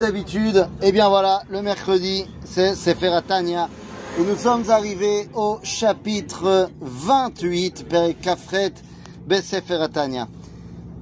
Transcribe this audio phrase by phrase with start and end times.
[0.00, 3.68] D'habitude, et eh bien voilà, le mercredi, c'est Sefer Tanya,
[4.16, 8.74] et nous sommes arrivés au chapitre 28, Père Kafret,
[9.28, 10.28] Sefer Tanya.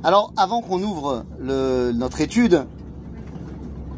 [0.03, 2.67] Alors, avant qu'on ouvre notre étude,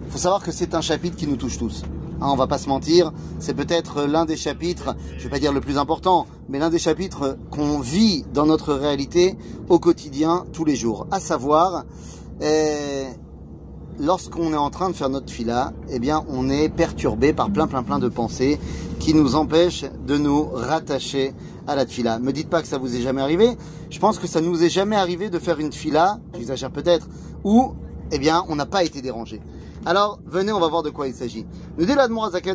[0.05, 1.85] il faut savoir que c'est un chapitre qui nous touche tous.
[2.21, 5.53] Hein, on va pas se mentir, c'est peut-être l'un des chapitres, je vais pas dire
[5.53, 9.37] le plus important, mais l'un des chapitres qu'on vit dans notre réalité
[9.69, 11.07] au quotidien, tous les jours.
[11.13, 11.85] À savoir,
[12.41, 13.05] eh,
[14.01, 17.67] lorsqu'on est en train de faire notre fila, eh bien, on est perturbé par plein,
[17.67, 18.59] plein, plein de pensées
[18.99, 21.35] qui nous empêchent de nous rattacher
[21.67, 22.19] à la fila.
[22.19, 23.57] Me dites pas que ça vous est jamais arrivé.
[23.91, 27.09] Je pense que ça nous est jamais arrivé de faire une fila, j'exagère peut-être,
[27.45, 27.75] où,
[28.13, 29.41] eh bien, on n'a pas été dérangé.
[29.87, 31.47] Alors, venez, on va voir de quoi il s'agit.
[31.79, 32.09] Nous dit la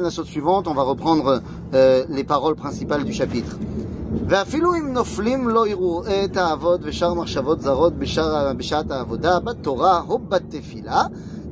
[0.10, 1.42] chose suivante, on va reprendre
[1.74, 3.58] euh, les paroles principales du chapitre.
[4.29, 7.93] ואפילו אם נופלים לא יראו את האבות ושאר מחשבות זרות
[8.57, 11.03] בשעת העבודה, בתורה או בתפילה,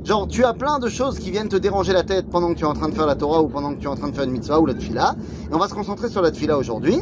[0.06, 2.62] Genre, tu as plein de choses qui viennent te déranger la tête pendant que tu
[2.62, 4.14] es en train de faire la Torah ou pendant que tu es en train de
[4.14, 5.16] faire une mitzvah ou la tfila.
[5.50, 6.98] Et on va se concentrer sur la tfila aujourd'hui.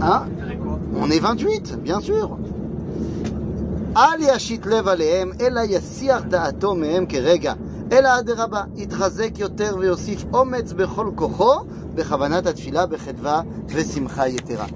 [0.00, 0.24] Hein
[1.00, 2.38] On est 28, bien sûr.
[3.96, 7.52] אל ישית לב עליהם, אלא יסיח דעתו מהם כרגע.
[7.92, 11.54] אלא אדרבה, יתחזק יותר ויוסיף אומץ בכל כוחו,
[11.94, 14.66] בכוונת התפילה, בחדווה ושמחה יתרה.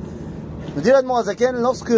[0.77, 1.95] Nous dit l'Admorazaken, lorsque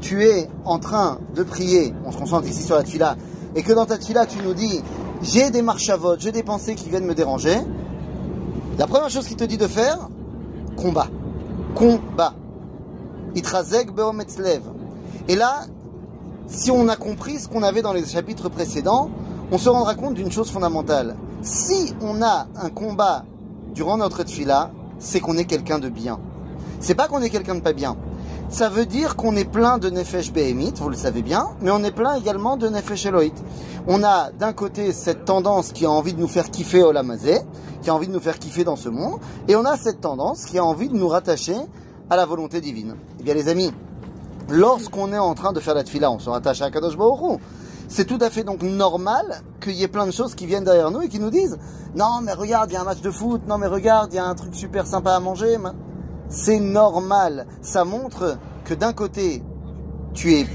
[0.00, 3.16] tu es en train de prier, on se concentre ici sur la tfila,
[3.56, 4.82] et que dans ta tfila tu nous dis
[5.22, 7.56] j'ai des marches à vote, j'ai des pensées qui viennent me déranger,
[8.78, 10.08] la première chose qu'il te dit de faire,
[10.76, 11.08] combat.
[11.74, 12.32] Combat.
[13.34, 14.62] Itrazek beometzlev.
[15.28, 15.64] Et là,
[16.46, 19.10] si on a compris ce qu'on avait dans les chapitres précédents,
[19.51, 21.15] on se rendra compte d'une chose fondamentale.
[21.41, 23.25] Si on a un combat
[23.73, 26.19] durant notre tfila, c'est qu'on est quelqu'un de bien.
[26.79, 27.95] C'est pas qu'on est quelqu'un de pas bien
[28.49, 31.83] ça veut dire qu'on est plein de Nefesh Behemit, vous le savez bien, mais on
[31.83, 33.33] est plein également de Nefesh Elohit.
[33.87, 37.39] On a d'un côté cette tendance qui a envie de nous faire kiffer au Lamazé,
[37.81, 40.45] qui a envie de nous faire kiffer dans ce monde, et on a cette tendance
[40.45, 41.55] qui a envie de nous rattacher
[42.09, 42.95] à la volonté divine.
[43.19, 43.71] Eh bien les amis,
[44.49, 47.39] lorsqu'on est en train de faire la tfila, on se rattache à Kadosh Baruch
[47.87, 50.91] c'est tout à fait donc normal qu'il y ait plein de choses qui viennent derrière
[50.91, 51.57] nous et qui nous disent
[51.95, 54.19] non mais regarde il y a un match de foot, non mais regarde il y
[54.19, 55.57] a un truc super sympa à manger
[56.29, 57.47] c'est normal.
[57.61, 59.43] Ça montre que d'un côté,
[60.13, 60.47] tu es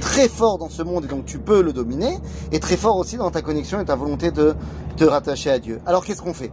[0.00, 2.18] très fort dans ce monde et donc tu peux le dominer,
[2.52, 4.54] et très fort aussi dans ta connexion et ta volonté de
[4.96, 5.80] te rattacher à Dieu.
[5.86, 6.52] Alors qu'est-ce qu'on fait?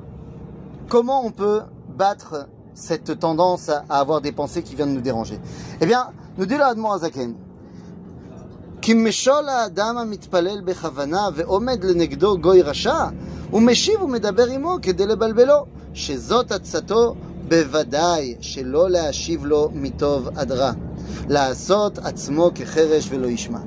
[0.90, 1.62] Comment on peut
[1.96, 5.40] battre cette tendance à avoir des pensées qui viennent nous déranger?
[5.82, 6.74] Eh bien, nous dit la
[16.51, 17.29] Azaken.
[17.49, 20.75] בוודאי שלא להשיב לו מטוב adra.
[21.29, 23.59] לעשות עצמו כחרש ולא ישמע.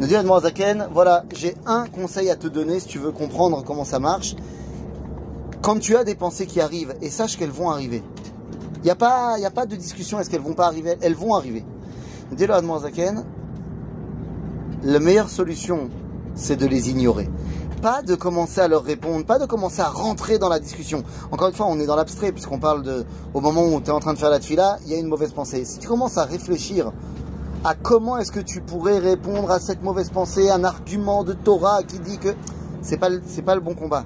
[0.00, 3.84] Nous dit Zaken, voilà, j'ai un conseil à te donner si tu veux comprendre comment
[3.84, 4.34] ça marche.
[5.62, 8.02] Quand tu as des pensées qui arrivent, et sache qu'elles vont arriver.
[8.78, 11.34] Il n'y a, pas, a pas de discussion, est-ce qu'elles vont pas arriver Elles vont
[11.34, 11.64] arriver.
[12.28, 12.44] Nous dit
[12.82, 13.24] Zaken,
[14.83, 15.89] la meilleure solution,
[16.35, 17.29] c'est de les ignorer
[17.81, 21.03] pas de commencer à leur répondre, pas de commencer à rentrer dans la discussion.
[21.31, 23.91] Encore une fois, on est dans l'abstrait, puisqu'on parle de, au moment où tu es
[23.91, 25.63] en train de faire la tfila, il y a une mauvaise pensée.
[25.65, 26.91] Si tu commences à réfléchir
[27.63, 31.83] à comment est-ce que tu pourrais répondre à cette mauvaise pensée, un argument de Torah
[31.83, 32.29] qui dit que
[32.81, 34.05] c'est pas, c'est pas le bon combat.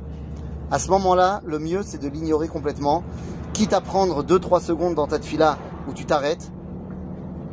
[0.72, 3.04] À ce moment-là, le mieux, c'est de l'ignorer complètement,
[3.54, 5.58] quitte à prendre 2-3 secondes dans ta tfila
[5.88, 6.52] où tu t'arrêtes,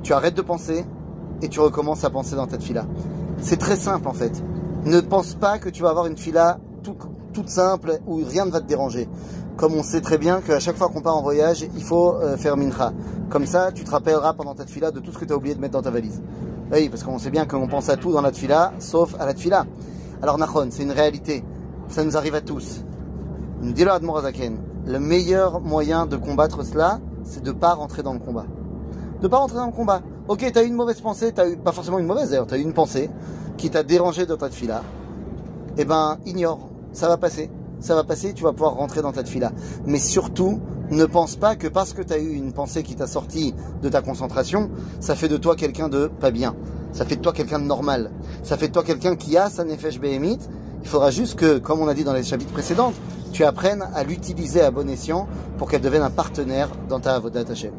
[0.03, 0.85] tu arrêtes de penser
[1.43, 2.87] et tu recommences à penser dans ta tfila.
[3.41, 4.43] C'est très simple en fait.
[4.85, 6.59] Ne pense pas que tu vas avoir une fila
[7.33, 9.09] toute simple où rien ne va te déranger.
[9.57, 12.37] Comme on sait très bien qu'à chaque fois qu'on part en voyage, il faut euh,
[12.37, 12.93] faire mincha.
[13.29, 15.55] Comme ça, tu te rappelleras pendant ta fila de tout ce que tu as oublié
[15.55, 16.23] de mettre dans ta valise.
[16.73, 19.35] Oui, parce qu'on sait bien qu'on pense à tout dans la fila, sauf à la
[19.35, 19.67] fila.
[20.23, 21.45] Alors Nachon, c'est une réalité.
[21.89, 22.83] Ça nous arrive à tous.
[23.63, 24.51] Dit le
[24.87, 28.47] le meilleur moyen de combattre cela, c'est de ne pas rentrer dans le combat.
[29.19, 30.01] De ne pas rentrer dans le combat.
[30.31, 32.47] Ok, tu as eu une mauvaise pensée, tu as eu, pas forcément une mauvaise d'ailleurs,
[32.47, 33.11] tu as eu une pensée,
[33.57, 34.85] qui t'a dérangé dans ta fila,
[35.77, 36.69] eh ben, ignore.
[36.93, 37.51] Ça va passer.
[37.81, 39.51] Ça va passer, tu vas pouvoir rentrer dans ta fila.
[39.87, 40.61] Mais surtout,
[40.91, 43.89] ne pense pas que parce que tu as eu une pensée qui t'a sorti de
[43.89, 46.55] ta concentration, ça fait de toi quelqu'un de pas bien.
[46.93, 48.13] Ça fait de toi quelqu'un de normal.
[48.45, 50.39] Ça fait de toi quelqu'un qui a sa nefesh behemit.
[50.85, 52.93] Il faudra juste que, comme on a dit dans les chapitres précédents,
[53.33, 55.27] tu apprennes à l'utiliser à bon escient
[55.59, 57.73] pour qu'elle devienne un partenaire dans ta avodat Hashem.